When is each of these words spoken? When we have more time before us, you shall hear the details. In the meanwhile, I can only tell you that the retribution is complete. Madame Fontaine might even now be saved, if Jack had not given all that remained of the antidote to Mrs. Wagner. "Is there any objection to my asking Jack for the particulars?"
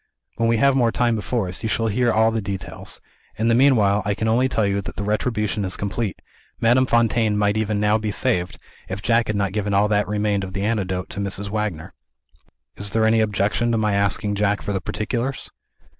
When 0.37 0.49
we 0.49 0.57
have 0.57 0.75
more 0.75 0.91
time 0.91 1.15
before 1.15 1.47
us, 1.47 1.61
you 1.61 1.69
shall 1.69 1.85
hear 1.85 2.09
the 2.31 2.41
details. 2.41 2.99
In 3.35 3.49
the 3.49 3.53
meanwhile, 3.53 4.01
I 4.03 4.15
can 4.15 4.27
only 4.27 4.49
tell 4.49 4.65
you 4.65 4.81
that 4.81 4.95
the 4.95 5.03
retribution 5.03 5.63
is 5.63 5.77
complete. 5.77 6.23
Madame 6.59 6.87
Fontaine 6.87 7.37
might 7.37 7.55
even 7.55 7.79
now 7.79 7.99
be 7.99 8.09
saved, 8.09 8.57
if 8.89 9.03
Jack 9.03 9.27
had 9.27 9.35
not 9.35 9.53
given 9.53 9.75
all 9.75 9.87
that 9.89 10.07
remained 10.07 10.43
of 10.43 10.53
the 10.53 10.63
antidote 10.65 11.11
to 11.11 11.19
Mrs. 11.19 11.51
Wagner. 11.51 11.93
"Is 12.77 12.89
there 12.89 13.05
any 13.05 13.19
objection 13.19 13.71
to 13.73 13.77
my 13.77 13.93
asking 13.93 14.33
Jack 14.33 14.63
for 14.63 14.73
the 14.73 14.81
particulars?" 14.81 15.51